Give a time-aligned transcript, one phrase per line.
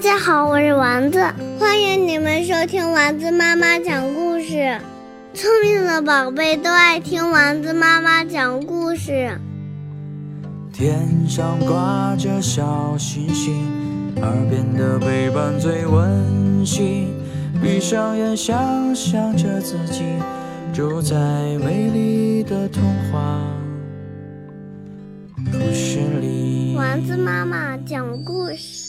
[0.00, 1.22] 家好，我是丸子，
[1.58, 4.80] 欢迎你们收听丸子妈妈讲故事。
[5.34, 9.30] 聪明的宝贝都爱听丸子妈妈讲故事。
[10.72, 13.62] 天上挂着小星星，
[14.22, 17.14] 耳边的陪伴最温馨。
[17.62, 20.02] 闭上眼，想象着自己
[20.72, 21.14] 住在
[21.62, 22.82] 美丽的童
[23.12, 23.38] 话
[25.52, 26.74] 故事里。
[26.74, 28.88] 丸子妈妈讲故事。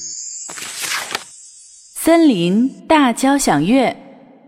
[2.04, 3.96] 森林大交响乐，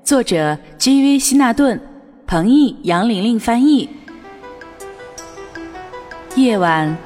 [0.04, 1.20] 作者 G.V.
[1.20, 1.80] 希纳顿，
[2.26, 3.88] 彭毅、杨玲玲翻译。
[6.36, 6.98] 夜晚，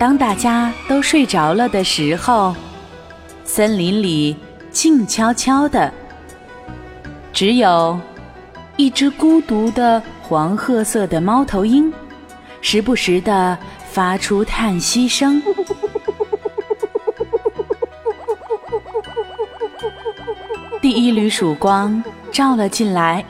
[0.00, 2.52] 当大家都睡着了的时候，
[3.44, 4.34] 森林里
[4.72, 5.94] 静悄悄的，
[7.32, 7.96] 只有
[8.76, 11.92] 一只孤独的黄褐色的猫头鹰，
[12.60, 13.56] 时不时的
[13.88, 15.40] 发出叹息声。
[20.82, 22.02] 第一缕曙光
[22.32, 23.24] 照了进来，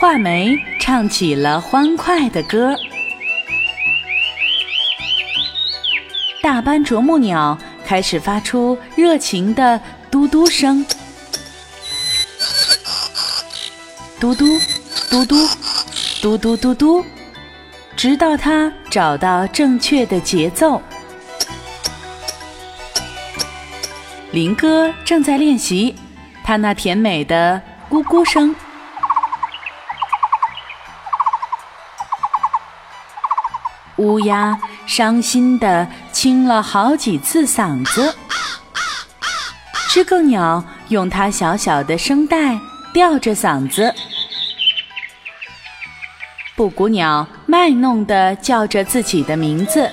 [0.00, 2.74] 画眉唱起了欢快的歌，
[6.42, 9.78] 大斑啄木鸟开始发出热情的
[10.10, 10.82] 嘟嘟声，
[14.18, 14.46] 嘟嘟
[15.10, 15.36] 嘟嘟
[16.22, 17.04] 嘟嘟嘟嘟，
[17.94, 20.80] 直到它找到正确的节奏。
[24.32, 25.94] 林哥正在练习
[26.42, 28.54] 他那甜美的咕咕声。
[33.96, 38.16] 乌鸦伤心地清了好几次嗓子。
[39.90, 42.58] 知更鸟用它小小的声带
[42.94, 43.94] 吊着嗓子。
[46.56, 49.90] 布谷鸟卖弄地叫着自己的名字。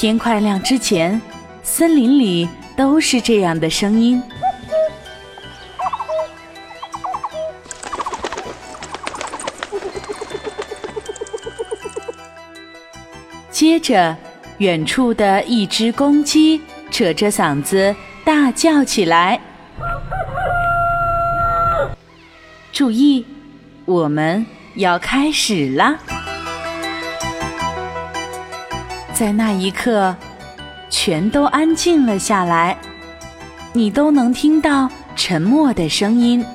[0.00, 1.20] 天快亮之前，
[1.64, 4.22] 森林里都是这样的声音。
[13.50, 14.16] 接着，
[14.58, 17.92] 远处的一只公鸡扯着嗓子
[18.24, 19.40] 大叫起来
[22.70, 23.26] ：“注意，
[23.84, 25.98] 我们要开始啦！”
[29.18, 30.14] 在那一刻，
[30.88, 32.78] 全都安静了下来，
[33.72, 36.46] 你都能听到沉默的声音。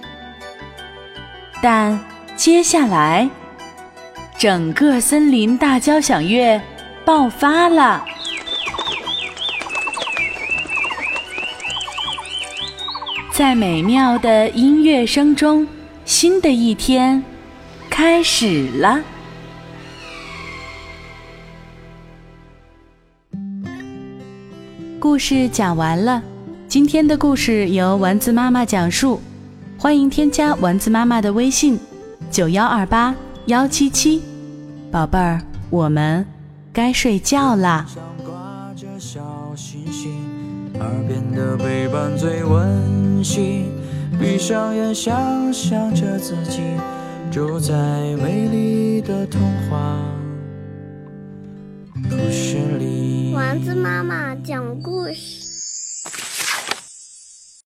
[1.61, 1.99] 但
[2.37, 3.29] 接下来，
[4.37, 6.61] 整个森林大交响乐
[7.03, 8.05] 爆发了，
[13.33, 15.67] 在美妙的音乐声中，
[16.05, 17.21] 新的一天
[17.89, 19.01] 开始了。
[25.03, 26.23] 故事讲完了，
[26.65, 29.19] 今天的故事由丸子妈妈讲述，
[29.77, 31.77] 欢迎添加丸子妈妈的微信：
[32.31, 33.13] 九幺二八
[33.47, 34.21] 幺七七，
[34.89, 36.25] 宝贝儿，我们
[36.71, 37.85] 该睡觉啦。
[40.79, 43.65] 耳边的陪伴最温馨，
[44.17, 46.61] 闭上眼，想象着自己
[47.29, 47.73] 住在
[48.23, 49.99] 美丽的童话
[52.09, 53.02] 故事里。
[53.33, 55.42] 丸子妈妈讲故事。